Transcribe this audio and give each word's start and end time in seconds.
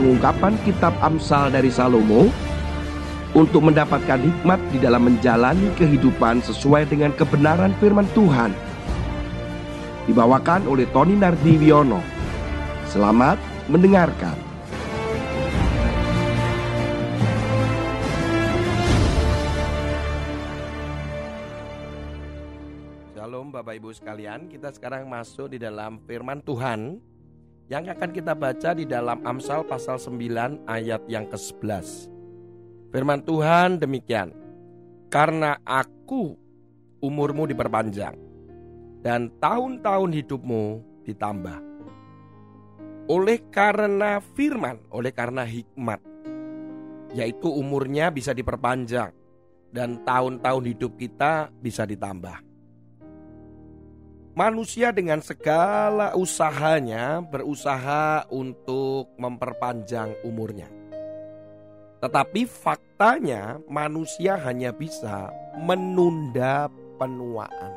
pengungkapan 0.00 0.56
kitab 0.64 0.96
Amsal 1.04 1.52
dari 1.52 1.68
Salomo 1.68 2.32
untuk 3.36 3.68
mendapatkan 3.68 4.16
hikmat 4.16 4.56
di 4.72 4.80
dalam 4.80 5.04
menjalani 5.04 5.68
kehidupan 5.76 6.40
sesuai 6.40 6.88
dengan 6.88 7.12
kebenaran 7.12 7.76
firman 7.76 8.08
Tuhan. 8.16 8.56
Dibawakan 10.08 10.64
oleh 10.64 10.88
Tony 10.88 11.20
Nardiwiono. 11.20 12.00
Selamat 12.88 13.36
mendengarkan. 13.68 14.40
Shalom 23.12 23.52
Bapak 23.52 23.76
Ibu 23.76 23.92
sekalian, 23.92 24.48
kita 24.48 24.72
sekarang 24.72 25.04
masuk 25.12 25.52
di 25.52 25.60
dalam 25.60 26.00
firman 26.08 26.40
Tuhan 26.40 27.09
yang 27.70 27.86
akan 27.86 28.10
kita 28.10 28.34
baca 28.34 28.74
di 28.74 28.82
dalam 28.82 29.22
Amsal 29.22 29.62
pasal 29.62 29.94
9 29.94 30.66
ayat 30.66 31.06
yang 31.06 31.30
ke-11. 31.30 32.10
Firman 32.90 33.22
Tuhan 33.22 33.78
demikian, 33.78 34.34
karena 35.06 35.54
aku 35.62 36.34
umurmu 36.98 37.46
diperpanjang 37.46 38.18
dan 39.06 39.30
tahun-tahun 39.38 40.10
hidupmu 40.18 40.82
ditambah. 41.06 41.58
Oleh 43.06 43.38
karena 43.54 44.18
firman, 44.34 44.82
oleh 44.90 45.14
karena 45.14 45.46
hikmat, 45.46 46.02
yaitu 47.14 47.54
umurnya 47.54 48.10
bisa 48.10 48.34
diperpanjang 48.34 49.14
dan 49.70 50.02
tahun-tahun 50.02 50.74
hidup 50.74 50.98
kita 50.98 51.54
bisa 51.62 51.86
ditambah. 51.86 52.49
Manusia 54.40 54.88
dengan 54.88 55.20
segala 55.20 56.16
usahanya 56.16 57.20
berusaha 57.20 58.24
untuk 58.32 59.12
memperpanjang 59.20 60.16
umurnya. 60.24 60.64
Tetapi 62.00 62.48
faktanya 62.48 63.60
manusia 63.68 64.40
hanya 64.40 64.72
bisa 64.72 65.28
menunda 65.60 66.72
penuaan. 66.96 67.76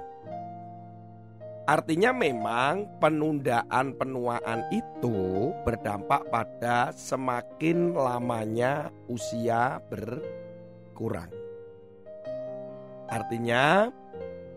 Artinya 1.68 2.16
memang 2.16 2.88
penundaan 3.04 4.00
penuaan 4.00 4.64
itu 4.72 5.52
berdampak 5.68 6.32
pada 6.32 6.96
semakin 6.96 7.92
lamanya 7.92 8.88
usia 9.12 9.84
berkurang. 9.92 11.28
Artinya 13.12 13.92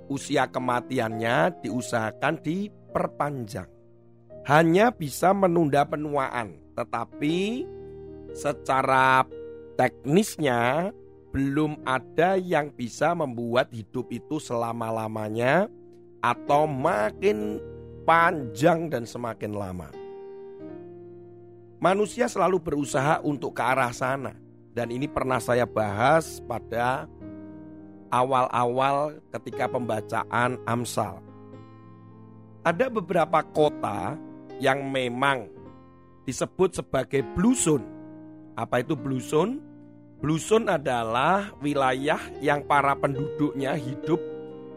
usia 0.07 0.47
kematiannya 0.51 1.62
diusahakan 1.62 2.41
diperpanjang. 2.43 3.71
Hanya 4.47 4.95
bisa 4.95 5.35
menunda 5.35 5.83
penuaan, 5.83 6.55
tetapi 6.79 7.67
secara 8.31 9.27
teknisnya 9.75 10.95
belum 11.35 11.83
ada 11.85 12.39
yang 12.39 12.73
bisa 12.73 13.13
membuat 13.13 13.69
hidup 13.75 14.09
itu 14.09 14.39
selama-lamanya 14.39 15.69
atau 16.25 16.65
makin 16.65 17.61
panjang 18.07 18.89
dan 18.89 19.05
semakin 19.05 19.53
lama. 19.53 19.91
Manusia 21.77 22.25
selalu 22.25 22.57
berusaha 22.63 23.20
untuk 23.20 23.53
ke 23.53 23.63
arah 23.63 23.93
sana 23.93 24.33
dan 24.73 24.89
ini 24.89 25.05
pernah 25.11 25.37
saya 25.37 25.69
bahas 25.69 26.41
pada 26.48 27.05
awal-awal 28.17 29.20
ketika 29.36 29.69
pembacaan 29.69 30.56
Amsal. 30.64 31.20
Ada 32.64 32.89
beberapa 32.89 33.45
kota 33.45 34.17
yang 34.57 34.89
memang 34.89 35.52
disebut 36.24 36.80
sebagai 36.80 37.23
blusun. 37.36 37.85
Apa 38.57 38.80
itu 38.80 38.96
blusun? 38.96 39.61
Blusun 40.17 40.67
adalah 40.73 41.52
wilayah 41.61 42.18
yang 42.41 42.64
para 42.64 42.96
penduduknya 42.96 43.77
hidup 43.77 44.18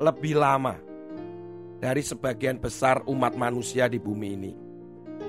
lebih 0.04 0.36
lama 0.36 0.76
dari 1.80 2.04
sebagian 2.04 2.60
besar 2.60 3.02
umat 3.08 3.40
manusia 3.40 3.88
di 3.88 3.98
bumi 3.98 4.30
ini. 4.36 4.54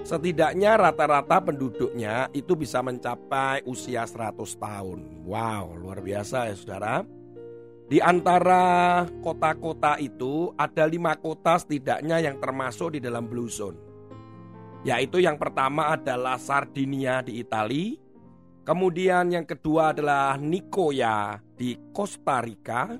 Setidaknya 0.02 0.74
rata-rata 0.74 1.38
penduduknya 1.38 2.26
itu 2.34 2.58
bisa 2.58 2.82
mencapai 2.82 3.62
usia 3.64 4.02
100 4.02 4.34
tahun. 4.58 4.98
Wow, 5.22 5.78
luar 5.78 6.02
biasa 6.02 6.50
ya 6.50 6.54
saudara. 6.58 7.19
Di 7.90 7.98
antara 7.98 9.02
kota-kota 9.18 9.98
itu 9.98 10.54
ada 10.54 10.86
lima 10.86 11.18
kota 11.18 11.58
setidaknya 11.58 12.22
yang 12.22 12.38
termasuk 12.38 12.94
di 12.94 13.02
dalam 13.02 13.26
Blue 13.26 13.50
Zone. 13.50 13.90
Yaitu 14.86 15.18
yang 15.18 15.36
pertama 15.36 15.98
adalah 15.98 16.38
Sardinia 16.38 17.18
di 17.26 17.42
Italia, 17.42 17.98
Kemudian 18.60 19.34
yang 19.34 19.48
kedua 19.50 19.90
adalah 19.90 20.36
Nicoya 20.36 21.40
di 21.58 21.74
Costa 21.90 22.38
Rica. 22.38 22.92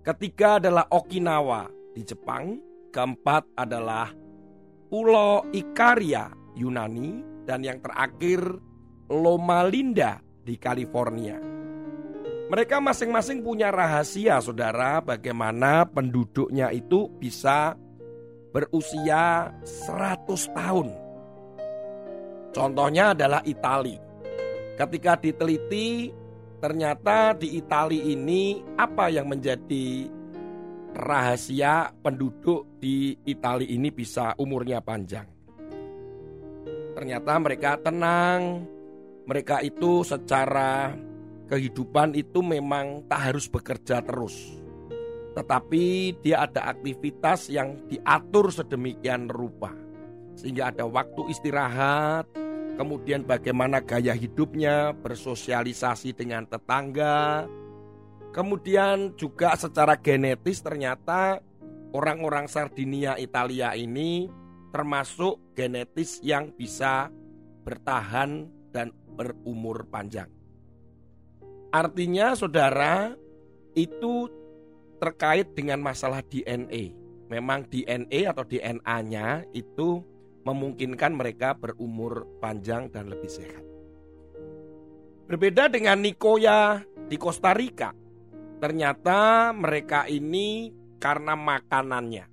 Ketiga 0.00 0.56
adalah 0.56 0.88
Okinawa 0.88 1.68
di 1.92 2.00
Jepang. 2.00 2.56
Keempat 2.88 3.60
adalah 3.60 4.08
Pulau 4.88 5.44
Ikaria 5.52 6.30
Yunani. 6.56 7.44
Dan 7.44 7.66
yang 7.66 7.82
terakhir 7.82 8.40
Loma 9.10 9.66
Linda 9.66 10.22
di 10.46 10.54
California. 10.54 11.59
Mereka 12.50 12.82
masing-masing 12.82 13.46
punya 13.46 13.70
rahasia 13.70 14.42
saudara 14.42 14.98
bagaimana 14.98 15.86
penduduknya 15.86 16.74
itu 16.74 17.06
bisa 17.22 17.78
berusia 18.50 19.54
100 19.62 20.26
tahun. 20.50 20.88
Contohnya 22.50 23.14
adalah 23.14 23.38
Italia. 23.46 24.02
Ketika 24.74 25.14
diteliti, 25.22 26.10
ternyata 26.58 27.38
di 27.38 27.54
Italia 27.54 28.02
ini 28.02 28.58
apa 28.74 29.06
yang 29.06 29.30
menjadi 29.30 30.10
rahasia 30.90 31.94
penduduk 32.02 32.82
di 32.82 33.14
Italia 33.30 33.70
ini 33.70 33.94
bisa 33.94 34.34
umurnya 34.34 34.82
panjang. 34.82 35.30
Ternyata 36.98 37.32
mereka 37.38 37.78
tenang, 37.78 38.66
mereka 39.22 39.62
itu 39.62 40.02
secara 40.02 40.90
kehidupan 41.50 42.14
itu 42.14 42.38
memang 42.40 43.02
tak 43.10 43.34
harus 43.34 43.50
bekerja 43.50 43.98
terus. 44.06 44.62
Tetapi 45.34 46.14
dia 46.22 46.46
ada 46.46 46.70
aktivitas 46.70 47.50
yang 47.50 47.74
diatur 47.90 48.54
sedemikian 48.54 49.26
rupa. 49.26 49.74
Sehingga 50.38 50.70
ada 50.70 50.86
waktu 50.86 51.26
istirahat, 51.34 52.30
kemudian 52.78 53.26
bagaimana 53.26 53.82
gaya 53.82 54.14
hidupnya, 54.14 54.94
bersosialisasi 54.94 56.14
dengan 56.14 56.46
tetangga. 56.46 57.50
Kemudian 58.30 59.18
juga 59.18 59.58
secara 59.58 59.98
genetis 59.98 60.62
ternyata 60.62 61.42
orang-orang 61.90 62.46
Sardinia 62.46 63.18
Italia 63.18 63.74
ini 63.74 64.30
termasuk 64.70 65.58
genetis 65.58 66.22
yang 66.22 66.54
bisa 66.54 67.10
bertahan 67.66 68.46
dan 68.70 68.94
berumur 69.18 69.82
panjang. 69.90 70.39
Artinya 71.70 72.34
saudara 72.34 73.14
itu 73.78 74.26
terkait 74.98 75.54
dengan 75.54 75.78
masalah 75.78 76.20
DNA. 76.26 76.94
Memang 77.30 77.62
DNA 77.70 78.26
atau 78.26 78.42
DNA-nya 78.42 79.46
itu 79.54 80.02
memungkinkan 80.42 81.14
mereka 81.14 81.54
berumur 81.54 82.26
panjang 82.42 82.90
dan 82.90 83.06
lebih 83.06 83.30
sehat. 83.30 83.64
Berbeda 85.30 85.70
dengan 85.70 86.02
Nicoya 86.02 86.82
di 87.06 87.14
Costa 87.14 87.54
Rica, 87.54 87.94
ternyata 88.58 89.54
mereka 89.54 90.10
ini 90.10 90.74
karena 90.98 91.38
makanannya. 91.38 92.26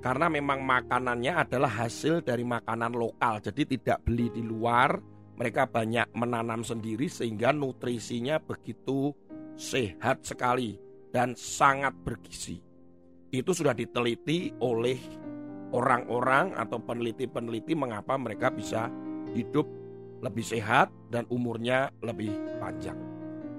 Karena 0.00 0.26
memang 0.32 0.64
makanannya 0.64 1.44
adalah 1.44 1.84
hasil 1.84 2.24
dari 2.24 2.42
makanan 2.42 2.96
lokal, 2.96 3.38
jadi 3.38 3.62
tidak 3.68 3.98
beli 4.02 4.32
di 4.32 4.42
luar. 4.42 5.11
Mereka 5.36 5.72
banyak 5.72 6.12
menanam 6.12 6.60
sendiri 6.60 7.08
sehingga 7.08 7.50
nutrisinya 7.56 8.36
begitu 8.38 9.16
sehat 9.56 10.24
sekali 10.24 10.76
dan 11.12 11.36
sangat 11.36 11.96
bergizi. 12.04 12.60
Itu 13.32 13.56
sudah 13.56 13.72
diteliti 13.72 14.52
oleh 14.60 15.00
orang-orang 15.72 16.52
atau 16.52 16.76
peneliti-peneliti 16.80 17.72
mengapa 17.72 18.20
mereka 18.20 18.52
bisa 18.52 18.92
hidup 19.32 19.64
lebih 20.20 20.44
sehat 20.44 20.92
dan 21.08 21.24
umurnya 21.32 21.88
lebih 22.04 22.30
panjang. 22.60 22.96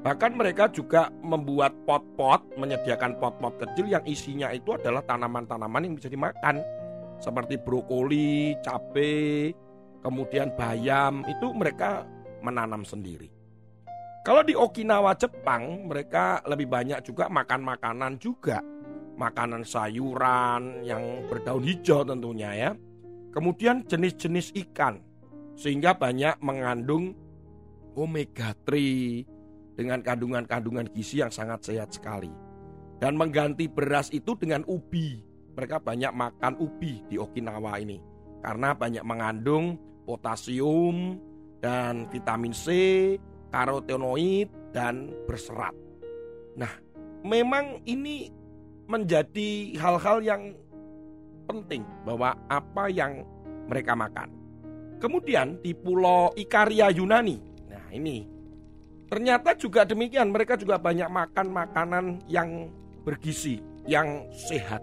Bahkan 0.04 0.36
mereka 0.36 0.68
juga 0.68 1.08
membuat 1.24 1.72
pot-pot, 1.88 2.44
menyediakan 2.60 3.18
pot-pot 3.24 3.56
kecil 3.56 3.88
yang 3.88 4.04
isinya 4.04 4.52
itu 4.52 4.76
adalah 4.76 5.00
tanaman-tanaman 5.08 5.88
yang 5.88 5.96
bisa 5.96 6.12
dimakan. 6.12 6.60
Seperti 7.24 7.56
brokoli, 7.56 8.52
cabai, 8.68 9.56
kemudian 10.04 10.52
bayam, 10.54 11.24
itu 11.26 11.50
mereka 11.56 12.04
menanam 12.44 12.84
sendiri. 12.84 13.32
Kalau 14.28 14.44
di 14.44 14.56
Okinawa 14.56 15.16
Jepang, 15.16 15.88
mereka 15.88 16.44
lebih 16.48 16.68
banyak 16.68 17.00
juga 17.04 17.28
makan 17.32 17.62
makanan 17.64 18.20
juga 18.20 18.60
makanan 19.14 19.64
sayuran 19.68 20.84
yang 20.84 21.28
berdaun 21.28 21.64
hijau 21.64 22.04
tentunya 22.04 22.52
ya. 22.56 22.72
Kemudian 23.34 23.84
jenis-jenis 23.88 24.54
ikan. 24.68 25.02
Sehingga 25.54 25.94
banyak 25.94 26.42
mengandung 26.42 27.14
omega 27.94 28.58
3 28.66 29.78
dengan 29.78 30.02
kandungan-kandungan 30.02 30.90
gizi 30.94 31.22
yang 31.22 31.30
sangat 31.30 31.68
sehat 31.68 31.94
sekali. 31.94 32.32
Dan 32.98 33.20
mengganti 33.20 33.70
beras 33.70 34.10
itu 34.10 34.34
dengan 34.34 34.66
ubi. 34.66 35.22
Mereka 35.54 35.84
banyak 35.84 36.10
makan 36.10 36.58
ubi 36.58 37.06
di 37.06 37.22
Okinawa 37.22 37.78
ini 37.78 38.14
karena 38.44 38.76
banyak 38.76 39.04
mengandung 39.08 39.80
potasium 40.04 41.20
dan 41.64 42.08
vitamin 42.12 42.52
C, 42.52 42.68
karotenoid 43.54 44.52
dan 44.76 45.14
berserat. 45.28 45.76
Nah, 46.60 46.72
memang 47.24 47.82
ini 47.88 48.28
menjadi 48.90 49.80
hal-hal 49.80 50.20
yang 50.22 50.44
penting 51.48 51.88
bahwa 52.04 52.36
apa 52.52 52.92
yang 52.92 53.24
mereka 53.68 53.96
makan. 53.96 54.30
Kemudian 55.00 55.60
di 55.60 55.76
Pulau 55.76 56.32
Ikaria 56.36 56.92
Yunani. 56.92 57.38
Nah, 57.68 57.86
ini 57.92 58.28
ternyata 59.08 59.56
juga 59.56 59.84
demikian, 59.84 60.32
mereka 60.32 60.56
juga 60.56 60.80
banyak 60.80 61.08
makan 61.12 61.48
makanan 61.52 62.06
yang 62.28 62.72
bergizi, 63.04 63.60
yang 63.88 64.28
sehat. 64.32 64.80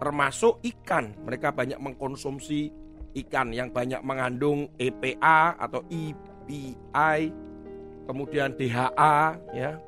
Termasuk 0.00 0.64
ikan, 0.64 1.12
mereka 1.28 1.52
banyak 1.52 1.76
mengkonsumsi 1.76 2.72
ikan 3.14 3.50
yang 3.50 3.74
banyak 3.74 4.00
mengandung 4.06 4.70
EPA 4.78 5.58
atau 5.58 5.82
EPI, 5.90 7.34
kemudian 8.06 8.54
DHA 8.54 9.18
ya. 9.54 9.78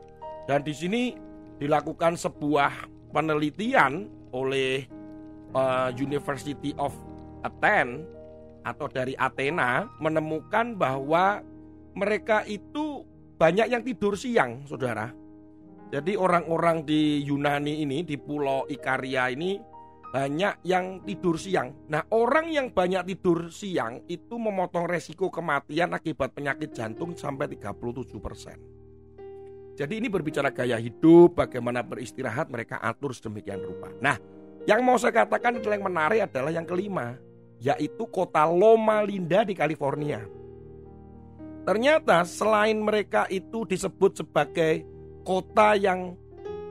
Dan 0.50 0.60
di 0.66 0.74
sini 0.74 1.02
dilakukan 1.62 2.18
sebuah 2.18 2.90
penelitian 3.14 4.10
oleh 4.34 4.88
uh, 5.54 5.94
University 5.94 6.74
of 6.80 6.90
Athens 7.46 8.02
atau 8.62 8.86
dari 8.86 9.14
Athena 9.18 9.90
menemukan 9.98 10.74
bahwa 10.78 11.42
mereka 11.92 12.46
itu 12.46 13.04
banyak 13.36 13.74
yang 13.74 13.82
tidur 13.82 14.14
siang, 14.14 14.62
saudara. 14.70 15.10
Jadi 15.92 16.16
orang-orang 16.16 16.88
di 16.88 17.20
Yunani 17.26 17.84
ini, 17.84 18.00
di 18.00 18.16
Pulau 18.16 18.64
Ikaria 18.64 19.28
ini 19.28 19.60
banyak 20.12 20.60
yang 20.68 21.00
tidur 21.08 21.40
siang. 21.40 21.88
Nah 21.88 22.04
orang 22.12 22.52
yang 22.52 22.68
banyak 22.68 23.16
tidur 23.16 23.48
siang 23.48 24.04
itu 24.04 24.36
memotong 24.36 24.84
resiko 24.84 25.32
kematian 25.32 25.96
akibat 25.96 26.36
penyakit 26.36 26.76
jantung 26.76 27.16
sampai 27.16 27.48
37 27.48 28.20
persen. 28.20 28.60
Jadi 29.72 30.04
ini 30.04 30.12
berbicara 30.12 30.52
gaya 30.52 30.76
hidup, 30.76 31.40
bagaimana 31.40 31.80
beristirahat 31.80 32.52
mereka 32.52 32.76
atur 32.76 33.16
sedemikian 33.16 33.64
rupa. 33.64 33.88
Nah, 34.04 34.20
yang 34.68 34.84
mau 34.84 35.00
saya 35.00 35.24
katakan 35.24 35.56
yang 35.64 35.80
menarik 35.80 36.28
adalah 36.28 36.52
yang 36.52 36.68
kelima, 36.68 37.16
yaitu 37.56 38.04
kota 38.12 38.44
Loma 38.44 39.00
Linda 39.00 39.48
di 39.48 39.56
California. 39.56 40.20
Ternyata 41.64 42.20
selain 42.28 42.84
mereka 42.84 43.24
itu 43.32 43.64
disebut 43.64 44.20
sebagai 44.20 44.84
kota 45.24 45.72
yang 45.72 46.20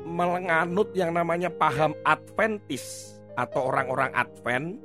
menganut 0.05 0.93
yang 0.93 1.09
namanya 1.09 1.49
paham 1.49 1.97
Adventis 2.05 3.17
atau 3.35 3.71
orang-orang 3.71 4.11
Advent, 4.15 4.79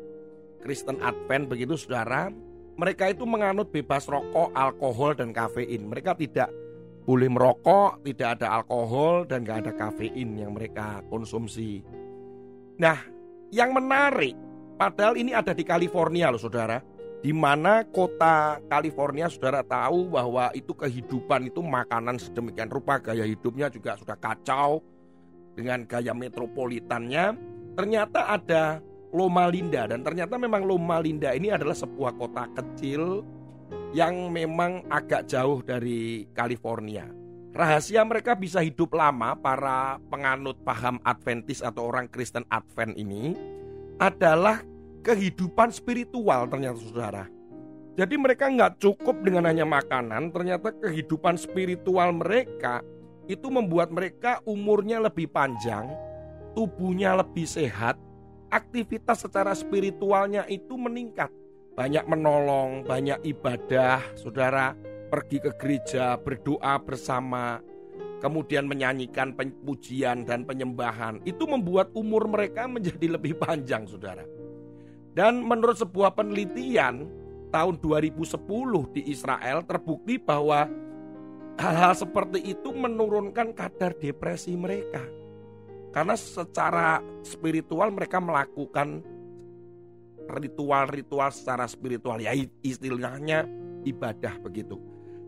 Kristen 0.62 0.98
Advent 1.02 1.46
begitu 1.50 1.78
saudara, 1.78 2.30
mereka 2.76 3.08
itu 3.08 3.24
menganut 3.24 3.72
bebas 3.72 4.04
rokok, 4.06 4.52
alkohol 4.52 5.16
dan 5.16 5.32
kafein. 5.32 5.88
Mereka 5.88 6.18
tidak 6.20 6.52
boleh 7.06 7.30
merokok, 7.30 8.02
tidak 8.02 8.40
ada 8.40 8.60
alkohol 8.60 9.24
dan 9.24 9.46
gak 9.46 9.64
ada 9.64 9.72
kafein 9.72 10.36
yang 10.36 10.52
mereka 10.52 11.00
konsumsi. 11.06 11.80
Nah, 12.76 12.98
yang 13.54 13.72
menarik, 13.72 14.34
padahal 14.76 15.14
ini 15.16 15.32
ada 15.32 15.54
di 15.54 15.62
California 15.62 16.28
loh 16.28 16.42
saudara, 16.42 16.82
di 17.22 17.32
mana 17.32 17.86
kota 17.88 18.60
California 18.68 19.30
saudara 19.30 19.64
tahu 19.64 20.12
bahwa 20.12 20.52
itu 20.52 20.74
kehidupan 20.74 21.48
itu 21.48 21.62
makanan 21.62 22.20
sedemikian 22.20 22.68
rupa, 22.68 23.00
gaya 23.00 23.24
hidupnya 23.24 23.70
juga 23.72 23.96
sudah 23.96 24.18
kacau 24.18 24.82
dengan 25.56 25.88
gaya 25.88 26.12
metropolitannya. 26.12 27.55
Ternyata 27.76 28.24
ada 28.32 28.80
Loma 29.12 29.52
Linda 29.52 29.84
dan 29.84 30.00
ternyata 30.00 30.40
memang 30.40 30.64
Loma 30.64 30.96
Linda 30.98 31.36
ini 31.36 31.52
adalah 31.52 31.76
sebuah 31.76 32.16
kota 32.16 32.48
kecil 32.56 33.20
yang 33.92 34.32
memang 34.32 34.80
agak 34.88 35.28
jauh 35.28 35.60
dari 35.60 36.24
California. 36.32 37.04
Rahasia 37.56 38.04
mereka 38.04 38.36
bisa 38.36 38.60
hidup 38.60 38.92
lama 38.92 39.36
para 39.36 39.96
penganut 40.12 40.60
paham 40.64 41.00
Adventis 41.04 41.64
atau 41.64 41.88
orang 41.88 42.08
Kristen 42.08 42.44
Advent 42.52 42.96
ini 42.96 43.32
adalah 43.96 44.60
kehidupan 45.00 45.72
spiritual 45.72 46.48
ternyata 46.52 46.80
saudara. 46.80 47.24
Jadi 47.96 48.20
mereka 48.20 48.52
nggak 48.52 48.76
cukup 48.76 49.24
dengan 49.24 49.48
hanya 49.48 49.64
makanan, 49.64 50.28
ternyata 50.28 50.68
kehidupan 50.76 51.40
spiritual 51.40 52.12
mereka 52.12 52.84
itu 53.24 53.48
membuat 53.48 53.88
mereka 53.88 54.44
umurnya 54.44 55.00
lebih 55.00 55.32
panjang, 55.32 55.88
tubuhnya 56.56 57.12
lebih 57.20 57.44
sehat, 57.44 58.00
aktivitas 58.48 59.28
secara 59.28 59.52
spiritualnya 59.52 60.48
itu 60.48 60.80
meningkat 60.80 61.28
banyak 61.76 62.08
menolong, 62.08 62.88
banyak 62.88 63.20
ibadah, 63.36 64.00
saudara 64.16 64.72
pergi 65.12 65.44
ke 65.44 65.52
gereja, 65.60 66.16
berdoa 66.16 66.80
bersama, 66.80 67.60
kemudian 68.24 68.64
menyanyikan 68.64 69.36
pujian 69.36 70.24
dan 70.24 70.48
penyembahan. 70.48 71.20
Itu 71.28 71.44
membuat 71.44 71.92
umur 71.92 72.26
mereka 72.32 72.64
menjadi 72.64 73.20
lebih 73.20 73.36
panjang, 73.36 73.84
saudara. 73.84 74.24
Dan 75.12 75.44
menurut 75.44 75.76
sebuah 75.76 76.16
penelitian 76.16 77.04
tahun 77.52 77.76
2010 77.84 78.96
di 78.96 79.12
Israel 79.12 79.60
terbukti 79.68 80.16
bahwa 80.16 80.64
hal-hal 81.60 81.92
seperti 81.92 82.56
itu 82.56 82.72
menurunkan 82.72 83.52
kadar 83.52 83.92
depresi 83.96 84.56
mereka. 84.56 85.04
Karena 85.96 86.12
secara 86.12 87.00
spiritual 87.24 87.88
mereka 87.88 88.20
melakukan 88.20 89.00
ritual-ritual 90.28 91.32
secara 91.32 91.64
spiritual 91.64 92.20
ya 92.20 92.36
istilahnya 92.60 93.48
ibadah 93.88 94.36
begitu. 94.44 94.76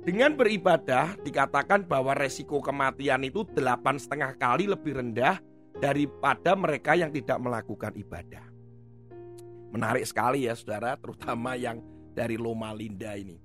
Dengan 0.05 0.37
beribadah 0.37 1.17
dikatakan 1.25 1.89
bahwa 1.89 2.13
resiko 2.13 2.61
kematian 2.61 3.25
itu 3.25 3.49
delapan 3.57 3.97
setengah 3.97 4.37
kali 4.37 4.69
lebih 4.69 5.01
rendah 5.01 5.41
daripada 5.81 6.53
mereka 6.53 6.93
yang 7.01 7.09
tidak 7.17 7.41
melakukan 7.41 7.97
ibadah. 7.97 8.45
Menarik 9.73 10.05
sekali 10.05 10.45
ya 10.45 10.53
saudara, 10.53 11.01
terutama 11.01 11.57
yang 11.57 11.81
dari 12.13 12.37
Loma 12.37 12.77
Linda 12.77 13.17
ini. 13.17 13.41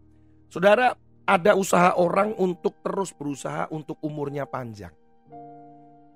Saudara, 0.51 0.91
ada 1.23 1.55
usaha 1.55 1.95
orang 1.95 2.35
untuk 2.35 2.83
terus 2.83 3.15
berusaha 3.15 3.71
untuk 3.71 3.95
umurnya 4.03 4.43
panjang. 4.43 4.91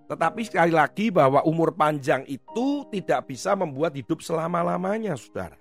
Tetapi 0.07 0.41
sekali 0.47 0.71
lagi 0.71 1.11
bahwa 1.11 1.43
umur 1.43 1.75
panjang 1.75 2.23
itu 2.31 2.87
tidak 2.91 3.27
bisa 3.27 3.53
membuat 3.59 3.91
hidup 3.91 4.23
selama-lamanya, 4.23 5.19
saudara. 5.19 5.59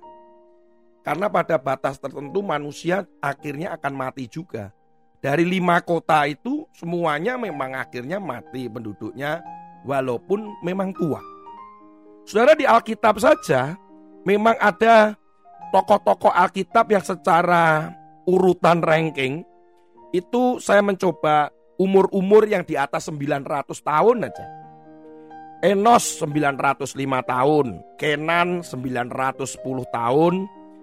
Karena 1.02 1.26
pada 1.30 1.58
batas 1.58 1.98
tertentu 1.98 2.42
manusia 2.42 3.06
akhirnya 3.18 3.74
akan 3.74 3.94
mati 3.94 4.26
juga. 4.30 4.70
Dari 5.18 5.42
lima 5.42 5.82
kota 5.82 6.26
itu 6.30 6.66
semuanya 6.74 7.34
memang 7.34 7.74
akhirnya 7.74 8.22
mati 8.22 8.70
penduduknya 8.70 9.42
walaupun 9.82 10.62
memang 10.62 10.94
tua. 10.94 11.18
Saudara 12.26 12.58
di 12.58 12.66
Alkitab 12.66 13.18
saja 13.22 13.74
memang 14.26 14.58
ada 14.58 15.14
tokoh-tokoh 15.70 16.30
Alkitab 16.30 16.90
yang 16.90 17.02
secara 17.02 17.94
urutan 18.26 18.82
ranking 18.82 19.46
itu 20.10 20.58
saya 20.58 20.82
mencoba 20.82 21.50
umur-umur 21.76 22.48
yang 22.48 22.64
di 22.64 22.76
atas 22.76 23.08
900 23.08 23.72
tahun 23.80 24.28
aja. 24.28 24.46
Enos 25.64 26.20
905 26.20 26.92
tahun, 27.24 27.80
Kenan 27.96 28.60
910 28.60 29.88
tahun, 29.88 30.34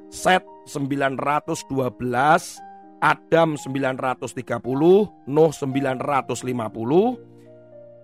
Set 0.09 0.41
912, 0.65 1.65
Adam 3.03 3.50
930, 3.59 5.29
Nuh 5.29 5.51
950, 5.53 7.17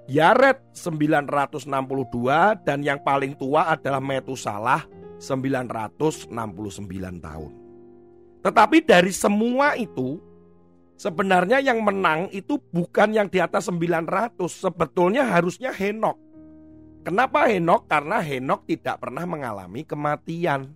Yaret 0.10 0.58
962 0.74 2.66
dan 2.66 2.82
yang 2.82 2.98
paling 3.06 3.38
tua 3.38 3.70
adalah 3.70 4.02
Metusalah 4.02 4.90
969 5.22 6.34
tahun. 7.22 7.52
Tetapi 8.40 8.78
dari 8.82 9.14
semua 9.14 9.78
itu 9.78 10.18
Sebenarnya 11.00 11.64
yang 11.64 11.80
menang 11.80 12.28
itu 12.36 12.60
bukan 12.60 13.16
yang 13.16 13.32
di 13.32 13.40
atas 13.40 13.72
900, 13.72 14.36
sebetulnya 14.52 15.24
harusnya 15.32 15.72
Henok. 15.72 16.20
Kenapa 17.08 17.48
Henok? 17.48 17.88
Karena 17.88 18.20
Henok 18.20 18.68
tidak 18.68 19.00
pernah 19.00 19.24
mengalami 19.24 19.88
kematian. 19.88 20.76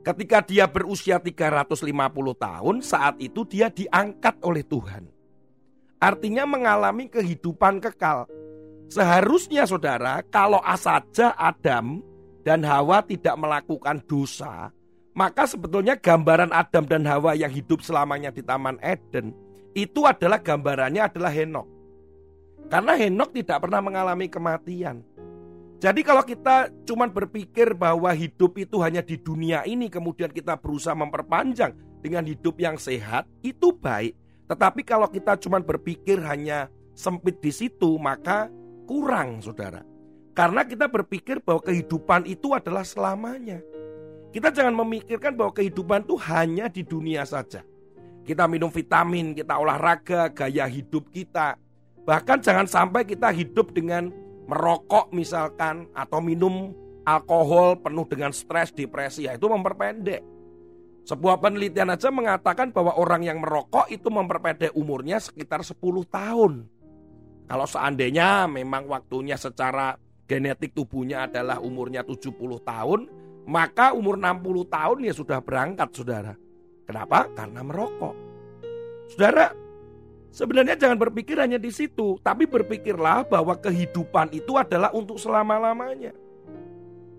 Ketika 0.00 0.40
dia 0.40 0.64
berusia 0.64 1.20
350 1.20 1.76
tahun, 2.40 2.76
saat 2.80 3.20
itu 3.20 3.44
dia 3.44 3.68
diangkat 3.68 4.40
oleh 4.40 4.64
Tuhan. 4.64 5.12
Artinya 6.00 6.48
mengalami 6.48 7.12
kehidupan 7.12 7.84
kekal. 7.84 8.24
Seharusnya 8.88 9.68
saudara, 9.68 10.24
kalau 10.32 10.64
saja 10.80 11.36
Adam 11.36 12.00
dan 12.48 12.64
Hawa 12.64 13.04
tidak 13.04 13.36
melakukan 13.36 14.00
dosa, 14.08 14.72
Maka 15.14 15.46
sebetulnya 15.46 15.94
gambaran 15.94 16.50
Adam 16.50 16.90
dan 16.90 17.06
Hawa 17.06 17.38
yang 17.38 17.50
hidup 17.50 17.86
selamanya 17.86 18.34
di 18.34 18.42
Taman 18.42 18.82
Eden 18.82 19.30
itu 19.70 20.02
adalah 20.06 20.42
gambarannya 20.42 21.06
adalah 21.06 21.30
Henok. 21.30 21.66
Karena 22.66 22.98
Henok 22.98 23.30
tidak 23.30 23.62
pernah 23.62 23.78
mengalami 23.78 24.26
kematian. 24.26 25.06
Jadi 25.78 26.00
kalau 26.00 26.24
kita 26.24 26.72
cuma 26.88 27.06
berpikir 27.06 27.76
bahwa 27.78 28.08
hidup 28.10 28.56
itu 28.58 28.80
hanya 28.82 29.04
di 29.04 29.20
dunia 29.20 29.62
ini 29.68 29.86
kemudian 29.86 30.32
kita 30.32 30.56
berusaha 30.58 30.96
memperpanjang 30.96 31.76
dengan 32.00 32.24
hidup 32.24 32.56
yang 32.58 32.74
sehat, 32.80 33.28
itu 33.44 33.70
baik. 33.70 34.16
Tetapi 34.48 34.80
kalau 34.82 35.06
kita 35.12 35.36
cuma 35.40 35.60
berpikir 35.60 36.18
hanya 36.24 36.72
sempit 36.96 37.38
di 37.38 37.52
situ, 37.52 38.00
maka 38.00 38.48
kurang, 38.88 39.44
saudara. 39.44 39.84
Karena 40.34 40.66
kita 40.66 40.90
berpikir 40.90 41.38
bahwa 41.44 41.62
kehidupan 41.62 42.26
itu 42.26 42.56
adalah 42.56 42.82
selamanya. 42.82 43.62
Kita 44.34 44.50
jangan 44.50 44.74
memikirkan 44.82 45.38
bahwa 45.38 45.54
kehidupan 45.54 46.10
itu 46.10 46.18
hanya 46.26 46.66
di 46.66 46.82
dunia 46.82 47.22
saja. 47.22 47.62
Kita 48.26 48.50
minum 48.50 48.66
vitamin, 48.66 49.30
kita 49.30 49.54
olahraga, 49.62 50.26
gaya 50.34 50.66
hidup 50.66 51.06
kita. 51.14 51.54
Bahkan 52.02 52.42
jangan 52.42 52.66
sampai 52.66 53.06
kita 53.06 53.30
hidup 53.30 53.70
dengan 53.70 54.10
merokok 54.50 55.14
misalkan 55.14 55.86
atau 55.94 56.18
minum 56.18 56.74
alkohol 57.06 57.78
penuh 57.78 58.02
dengan 58.10 58.34
stres, 58.34 58.74
depresi. 58.74 59.30
Ya, 59.30 59.38
itu 59.38 59.46
memperpendek. 59.46 60.26
Sebuah 61.06 61.38
penelitian 61.38 61.94
aja 61.94 62.10
mengatakan 62.10 62.74
bahwa 62.74 62.96
orang 62.98 63.22
yang 63.22 63.38
merokok 63.38 63.86
itu 63.86 64.10
memperpendek 64.10 64.74
umurnya 64.74 65.22
sekitar 65.22 65.62
10 65.62 65.78
tahun. 66.10 66.52
Kalau 67.44 67.66
seandainya 67.70 68.50
memang 68.50 68.88
waktunya 68.90 69.38
secara 69.38 69.94
genetik 70.26 70.74
tubuhnya 70.74 71.28
adalah 71.28 71.60
umurnya 71.60 72.02
70 72.02 72.34
tahun, 72.64 73.00
maka 73.44 73.92
umur 73.92 74.16
60 74.16 74.68
tahun 74.72 74.98
ya 75.04 75.12
sudah 75.12 75.38
berangkat 75.44 75.88
saudara. 75.92 76.32
Kenapa? 76.84 77.28
Karena 77.32 77.60
merokok. 77.64 78.14
Saudara, 79.12 79.52
sebenarnya 80.32 80.76
jangan 80.76 80.96
berpikir 81.00 81.36
hanya 81.40 81.60
di 81.60 81.68
situ, 81.68 82.16
tapi 82.24 82.48
berpikirlah 82.48 83.28
bahwa 83.28 83.56
kehidupan 83.56 84.32
itu 84.32 84.56
adalah 84.56 84.92
untuk 84.92 85.20
selama-lamanya. 85.20 86.12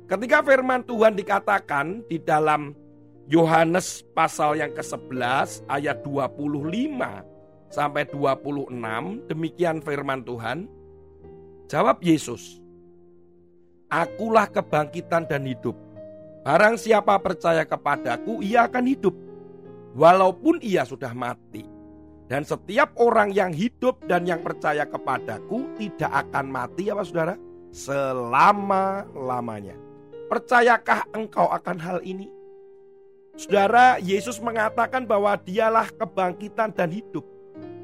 Ketika 0.06 0.46
firman 0.46 0.86
Tuhan 0.86 1.18
dikatakan 1.18 2.06
di 2.06 2.22
dalam 2.22 2.78
Yohanes 3.26 4.06
pasal 4.14 4.62
yang 4.62 4.70
ke-11 4.78 5.66
ayat 5.66 6.06
25 6.06 7.74
sampai 7.74 8.06
26, 8.14 8.70
demikian 9.26 9.82
firman 9.82 10.22
Tuhan. 10.22 10.70
Jawab 11.66 11.98
Yesus, 12.06 12.62
Akulah 13.90 14.50
kebangkitan 14.50 15.30
dan 15.30 15.46
hidup. 15.46 15.78
Barang 16.46 16.78
siapa 16.78 17.18
percaya 17.18 17.66
kepadaku, 17.66 18.46
ia 18.46 18.70
akan 18.70 18.86
hidup. 18.86 19.18
Walaupun 19.98 20.62
ia 20.62 20.86
sudah 20.86 21.10
mati. 21.18 21.66
Dan 22.30 22.46
setiap 22.46 22.94
orang 23.02 23.34
yang 23.34 23.50
hidup 23.50 24.06
dan 24.06 24.30
yang 24.30 24.46
percaya 24.46 24.86
kepadaku 24.86 25.74
tidak 25.74 26.14
akan 26.14 26.46
mati 26.54 26.94
apa 26.94 27.02
saudara? 27.02 27.34
Selama-lamanya. 27.74 29.74
Percayakah 30.30 31.10
engkau 31.18 31.50
akan 31.50 31.82
hal 31.82 32.06
ini? 32.06 32.30
Saudara, 33.34 33.98
Yesus 33.98 34.38
mengatakan 34.38 35.10
bahwa 35.10 35.34
dialah 35.42 35.90
kebangkitan 35.98 36.70
dan 36.78 36.94
hidup. 36.94 37.26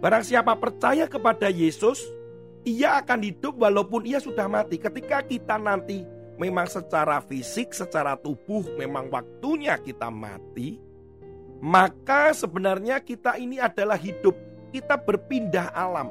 Barang 0.06 0.22
siapa 0.22 0.54
percaya 0.54 1.10
kepada 1.10 1.50
Yesus, 1.50 1.98
ia 2.62 3.02
akan 3.02 3.26
hidup 3.26 3.58
walaupun 3.58 4.06
ia 4.06 4.22
sudah 4.22 4.46
mati. 4.46 4.78
Ketika 4.78 5.26
kita 5.26 5.58
nanti 5.58 6.21
memang 6.42 6.66
secara 6.66 7.22
fisik, 7.22 7.70
secara 7.70 8.18
tubuh 8.18 8.66
memang 8.74 9.14
waktunya 9.14 9.78
kita 9.78 10.10
mati, 10.10 10.82
maka 11.62 12.34
sebenarnya 12.34 12.98
kita 12.98 13.38
ini 13.38 13.62
adalah 13.62 14.02
hidup. 14.02 14.34
Kita 14.74 14.98
berpindah 14.98 15.70
alam. 15.78 16.10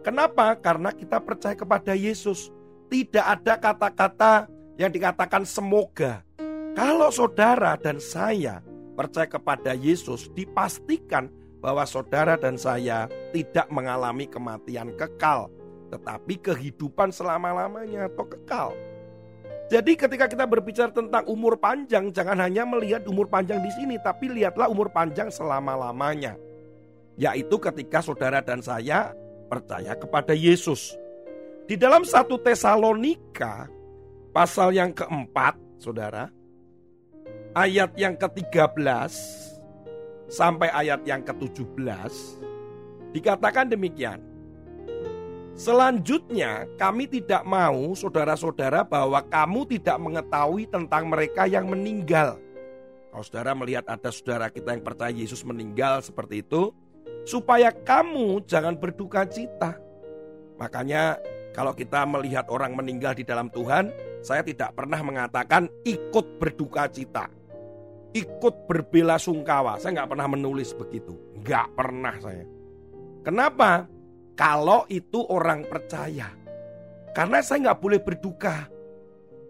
Kenapa? 0.00 0.56
Karena 0.56 0.88
kita 0.88 1.20
percaya 1.20 1.52
kepada 1.52 1.92
Yesus. 1.92 2.48
Tidak 2.88 3.20
ada 3.20 3.60
kata-kata 3.60 4.48
yang 4.80 4.88
dikatakan 4.88 5.44
semoga. 5.44 6.24
Kalau 6.72 7.12
saudara 7.12 7.76
dan 7.76 8.00
saya 8.00 8.64
percaya 8.96 9.28
kepada 9.28 9.76
Yesus, 9.76 10.32
dipastikan 10.32 11.28
bahwa 11.60 11.84
saudara 11.84 12.38
dan 12.38 12.56
saya 12.56 13.10
tidak 13.34 13.68
mengalami 13.68 14.24
kematian 14.30 14.94
kekal, 14.94 15.50
tetapi 15.90 16.40
kehidupan 16.40 17.10
selama-lamanya 17.12 18.08
atau 18.08 18.24
kekal. 18.24 18.72
Jadi 19.68 20.00
ketika 20.00 20.24
kita 20.24 20.48
berbicara 20.48 20.88
tentang 20.88 21.28
umur 21.28 21.60
panjang, 21.60 22.08
jangan 22.08 22.40
hanya 22.40 22.64
melihat 22.64 23.04
umur 23.04 23.28
panjang 23.28 23.60
di 23.60 23.68
sini, 23.76 24.00
tapi 24.00 24.32
lihatlah 24.32 24.72
umur 24.72 24.88
panjang 24.88 25.28
selama-lamanya. 25.28 26.40
Yaitu 27.20 27.60
ketika 27.60 28.00
saudara 28.00 28.40
dan 28.40 28.64
saya 28.64 29.12
percaya 29.52 29.92
kepada 29.92 30.32
Yesus. 30.32 30.96
Di 31.68 31.76
dalam 31.76 32.00
satu 32.00 32.40
Tesalonika, 32.40 33.68
pasal 34.32 34.72
yang 34.72 34.96
keempat, 34.96 35.60
saudara, 35.76 36.32
ayat 37.52 37.92
yang 38.00 38.16
ke-13, 38.16 39.12
sampai 40.28 40.68
ayat 40.72 41.00
yang 41.08 41.24
ke-17 41.24 42.12
dikatakan 43.16 43.72
demikian. 43.72 44.20
Selanjutnya, 45.58 46.70
kami 46.78 47.10
tidak 47.10 47.42
mau 47.42 47.90
saudara-saudara 47.90 48.86
bahwa 48.86 49.18
kamu 49.26 49.66
tidak 49.74 49.98
mengetahui 49.98 50.70
tentang 50.70 51.10
mereka 51.10 51.50
yang 51.50 51.66
meninggal. 51.66 52.38
Kalau 53.10 53.24
saudara 53.26 53.58
melihat 53.58 53.82
ada 53.90 54.14
saudara 54.14 54.54
kita 54.54 54.78
yang 54.78 54.86
percaya 54.86 55.10
Yesus 55.10 55.42
meninggal 55.42 55.98
seperti 55.98 56.46
itu, 56.46 56.70
supaya 57.26 57.74
kamu 57.74 58.46
jangan 58.46 58.78
berduka 58.78 59.26
cita. 59.26 59.74
Makanya 60.62 61.18
kalau 61.50 61.74
kita 61.74 62.06
melihat 62.06 62.46
orang 62.54 62.78
meninggal 62.78 63.18
di 63.18 63.26
dalam 63.26 63.50
Tuhan, 63.50 63.90
saya 64.22 64.46
tidak 64.46 64.78
pernah 64.78 65.02
mengatakan 65.02 65.66
ikut 65.82 66.38
berduka 66.38 66.86
cita 66.86 67.26
ikut 68.16 68.64
berbela 68.64 69.20
sungkawa. 69.20 69.76
Saya 69.76 70.00
nggak 70.00 70.10
pernah 70.16 70.28
menulis 70.30 70.72
begitu. 70.72 71.12
Nggak 71.44 71.66
pernah 71.76 72.14
saya. 72.18 72.46
Kenapa? 73.22 73.97
Kalau 74.38 74.86
itu 74.86 75.26
orang 75.26 75.66
percaya. 75.66 76.30
Karena 77.10 77.42
saya 77.42 77.66
nggak 77.66 77.80
boleh 77.82 77.98
berduka. 77.98 78.70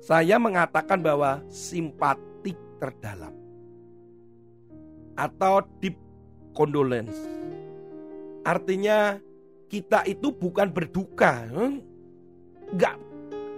Saya 0.01 0.41
mengatakan 0.41 1.05
bahwa 1.05 1.45
simpatik 1.53 2.57
terdalam. 2.81 3.37
Atau 5.13 5.69
deep 5.85 6.01
condolence. 6.57 7.13
Artinya 8.49 9.21
kita 9.69 10.09
itu 10.09 10.33
bukan 10.33 10.73
berduka. 10.73 11.45
Enggak. 12.73 12.97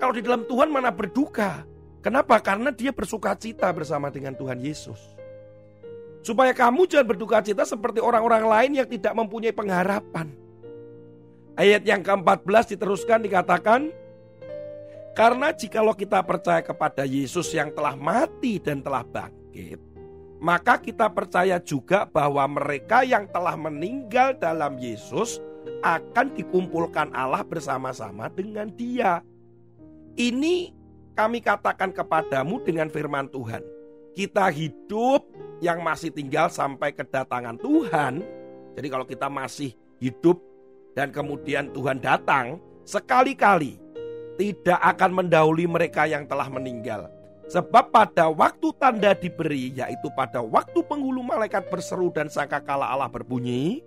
Kalau 0.03 0.13
di 0.17 0.27
dalam 0.27 0.43
Tuhan 0.51 0.67
mana 0.67 0.91
berduka? 0.91 1.63
Kenapa? 2.03 2.43
Karena 2.43 2.75
dia 2.75 2.91
bersuka 2.91 3.39
cita 3.39 3.71
bersama 3.71 4.11
dengan 4.11 4.35
Tuhan 4.35 4.59
Yesus. 4.59 4.99
Supaya 6.27 6.51
kamu 6.51 6.91
jangan 6.91 7.07
berduka 7.07 7.39
cita 7.39 7.63
seperti 7.63 8.03
orang-orang 8.03 8.51
lain 8.51 8.73
yang 8.83 8.89
tidak 8.91 9.15
mempunyai 9.15 9.55
pengharapan. 9.55 10.50
Ayat 11.59 11.83
yang 11.83 12.03
ke-14 12.05 12.77
diteruskan 12.77 13.25
dikatakan, 13.25 13.91
Karena 15.11 15.51
jikalau 15.51 15.93
kita 15.93 16.23
percaya 16.23 16.63
kepada 16.63 17.03
Yesus 17.03 17.51
yang 17.51 17.75
telah 17.75 17.99
mati 17.99 18.63
dan 18.63 18.79
telah 18.79 19.03
bangkit, 19.03 19.83
maka 20.39 20.79
kita 20.81 21.11
percaya 21.11 21.59
juga 21.61 22.07
bahwa 22.09 22.47
mereka 22.47 23.03
yang 23.05 23.27
telah 23.29 23.59
meninggal 23.59 24.39
dalam 24.39 24.79
Yesus 24.79 25.43
akan 25.85 26.33
dikumpulkan 26.33 27.13
Allah 27.13 27.45
bersama-sama 27.45 28.33
dengan 28.33 28.73
dia. 28.73 29.21
Ini 30.17 30.73
kami 31.13 31.45
katakan 31.45 31.93
kepadamu 31.93 32.65
dengan 32.65 32.89
firman 32.89 33.29
Tuhan. 33.29 33.61
Kita 34.17 34.49
hidup 34.49 35.29
yang 35.61 35.85
masih 35.85 36.09
tinggal 36.09 36.49
sampai 36.49 36.97
kedatangan 36.97 37.61
Tuhan. 37.61 38.25
Jadi 38.75 38.89
kalau 38.89 39.05
kita 39.05 39.29
masih 39.29 39.77
hidup 40.01 40.41
dan 40.95 41.15
kemudian 41.15 41.71
Tuhan 41.71 42.03
datang, 42.03 42.59
sekali-kali 42.83 43.79
tidak 44.41 44.81
akan 44.81 45.25
mendahului 45.25 45.69
mereka 45.69 46.09
yang 46.09 46.25
telah 46.25 46.49
meninggal. 46.49 47.13
Sebab 47.51 47.91
pada 47.91 48.31
waktu 48.31 48.71
tanda 48.79 49.11
diberi, 49.11 49.75
yaitu 49.75 50.07
pada 50.15 50.39
waktu 50.39 50.87
penghulu 50.87 51.21
malaikat 51.27 51.67
berseru 51.67 52.15
dan 52.15 52.31
sangkakala 52.31 52.87
Allah 52.87 53.11
berbunyi, 53.11 53.83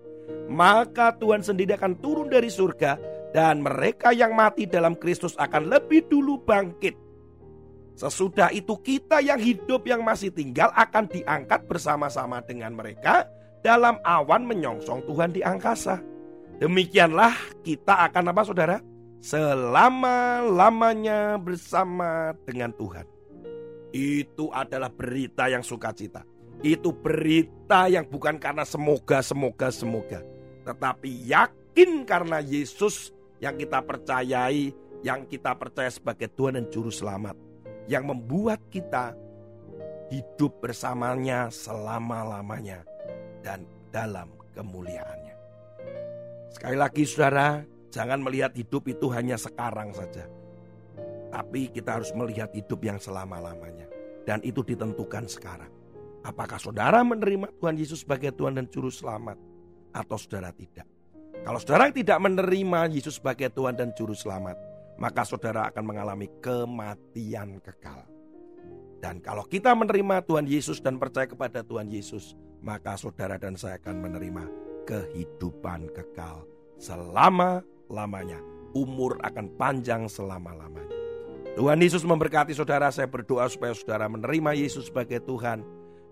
maka 0.52 1.16
Tuhan 1.16 1.40
sendiri 1.40 1.80
akan 1.80 1.96
turun 2.04 2.28
dari 2.28 2.52
surga 2.52 3.00
dan 3.32 3.64
mereka 3.64 4.12
yang 4.12 4.36
mati 4.36 4.68
dalam 4.68 5.00
Kristus 5.00 5.34
akan 5.40 5.72
lebih 5.72 6.12
dulu 6.12 6.44
bangkit. 6.44 6.96
Sesudah 7.96 8.52
itu 8.52 8.76
kita 8.84 9.24
yang 9.24 9.40
hidup 9.40 9.88
yang 9.88 10.04
masih 10.04 10.34
tinggal 10.34 10.68
akan 10.76 11.08
diangkat 11.08 11.64
bersama-sama 11.64 12.44
dengan 12.44 12.76
mereka 12.76 13.30
dalam 13.64 13.96
awan 14.04 14.44
menyongsong 14.44 15.08
Tuhan 15.08 15.32
di 15.32 15.40
angkasa. 15.40 16.13
Demikianlah 16.64 17.36
kita 17.60 18.08
akan 18.08 18.32
apa 18.32 18.42
saudara? 18.48 18.80
Selama-lamanya 19.20 21.36
bersama 21.36 22.32
dengan 22.48 22.72
Tuhan. 22.72 23.04
Itu 23.92 24.48
adalah 24.48 24.88
berita 24.88 25.52
yang 25.52 25.60
sukacita. 25.60 26.24
Itu 26.64 26.96
berita 26.96 27.92
yang 27.92 28.08
bukan 28.08 28.40
karena 28.40 28.64
semoga, 28.64 29.20
semoga, 29.20 29.76
semoga. 29.76 30.24
Tetapi 30.64 31.28
yakin 31.28 32.08
karena 32.08 32.40
Yesus 32.40 33.12
yang 33.44 33.60
kita 33.60 33.84
percayai, 33.84 34.72
yang 35.04 35.28
kita 35.28 35.60
percaya 35.60 35.92
sebagai 35.92 36.32
Tuhan 36.32 36.56
dan 36.56 36.72
Juru 36.72 36.96
Selamat. 36.96 37.36
Yang 37.92 38.08
membuat 38.08 38.64
kita 38.72 39.12
hidup 40.08 40.64
bersamanya 40.64 41.52
selama-lamanya 41.52 42.88
dan 43.44 43.68
dalam 43.92 44.32
kemuliaannya. 44.56 45.33
Sekali 46.54 46.78
lagi 46.78 47.02
saudara, 47.10 47.66
jangan 47.90 48.22
melihat 48.22 48.54
hidup 48.54 48.86
itu 48.86 49.10
hanya 49.10 49.42
sekarang 49.42 49.90
saja. 49.90 50.30
Tapi 51.34 51.74
kita 51.74 51.98
harus 51.98 52.14
melihat 52.14 52.54
hidup 52.54 52.78
yang 52.86 53.02
selama-lamanya. 53.02 53.90
Dan 54.22 54.38
itu 54.46 54.62
ditentukan 54.62 55.26
sekarang. 55.26 55.74
Apakah 56.22 56.62
saudara 56.62 57.02
menerima 57.02 57.50
Tuhan 57.58 57.76
Yesus 57.76 58.06
sebagai 58.06 58.32
Tuhan 58.38 58.56
dan 58.56 58.70
Juru 58.70 58.94
Selamat? 58.94 59.36
Atau 59.98 60.16
saudara 60.22 60.54
tidak? 60.54 60.86
Kalau 61.44 61.60
saudara 61.60 61.90
tidak 61.90 62.22
menerima 62.22 62.80
Yesus 62.94 63.18
sebagai 63.18 63.50
Tuhan 63.52 63.76
dan 63.76 63.90
Juru 63.98 64.14
Selamat, 64.14 64.56
maka 65.02 65.26
saudara 65.26 65.68
akan 65.74 65.84
mengalami 65.84 66.30
kematian 66.40 67.60
kekal. 67.60 68.06
Dan 69.04 69.20
kalau 69.20 69.44
kita 69.44 69.76
menerima 69.76 70.24
Tuhan 70.24 70.48
Yesus 70.48 70.80
dan 70.80 70.96
percaya 71.02 71.28
kepada 71.28 71.66
Tuhan 71.66 71.92
Yesus, 71.92 72.40
maka 72.64 72.96
saudara 72.96 73.36
dan 73.36 73.60
saya 73.60 73.76
akan 73.76 74.00
menerima 74.00 74.63
kehidupan 74.86 75.92
kekal 75.92 76.46
selama-lamanya. 76.80 78.40
Umur 78.74 79.22
akan 79.22 79.54
panjang 79.56 80.10
selama-lamanya. 80.10 80.90
Tuhan 81.54 81.78
Yesus 81.78 82.02
memberkati 82.02 82.58
saudara. 82.58 82.90
Saya 82.90 83.06
berdoa 83.06 83.46
supaya 83.46 83.78
saudara 83.78 84.10
menerima 84.10 84.58
Yesus 84.58 84.90
sebagai 84.90 85.22
Tuhan 85.22 85.62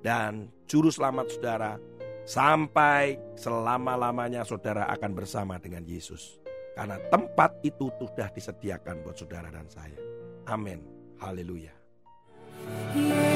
dan 0.05 0.53
Juru 0.69 0.93
Selamat 0.93 1.33
saudara. 1.33 1.81
Sampai 2.21 3.17
selama-lamanya 3.33 4.45
saudara 4.45 4.85
akan 4.93 5.11
bersama 5.17 5.57
dengan 5.57 5.81
Yesus. 5.81 6.37
Karena 6.77 7.01
tempat 7.09 7.57
itu 7.65 7.89
sudah 7.97 8.29
disediakan 8.29 9.01
buat 9.01 9.17
saudara 9.17 9.49
dan 9.49 9.65
saya. 9.65 9.97
Amin. 10.45 10.85
Haleluya. 11.17 11.73
Yeah. 12.93 13.30